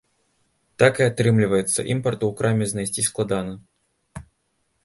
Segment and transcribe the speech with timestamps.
[0.83, 4.27] Так і атрымліваецца, імпарту ў краме знайсці складана.